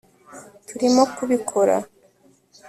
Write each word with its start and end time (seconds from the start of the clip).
Turimo 0.67 1.03
kubikora 1.15 1.75